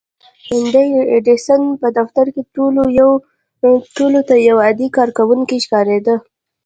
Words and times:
دی 0.73 0.85
د 0.99 1.03
ايډېسن 1.13 1.61
په 1.81 1.87
دفتر 1.97 2.25
کې 2.33 2.41
ټولو 3.97 4.19
ته 4.29 4.35
يو 4.47 4.55
عادي 4.65 4.87
کارکوونکی 4.97 5.57
ښکارېده. 5.65 6.15